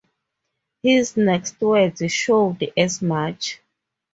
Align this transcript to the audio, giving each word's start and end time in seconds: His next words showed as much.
His 0.81 1.15
next 1.15 1.61
words 1.61 2.01
showed 2.11 2.73
as 2.75 3.03
much. 3.03 3.61